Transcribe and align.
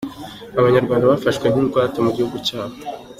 -Abanyarwanda 0.55 1.09
bafashwe 1.11 1.45
nk’ingwate 1.49 1.97
mu 2.05 2.11
gihugu 2.15 2.37
cyabo 2.47 2.75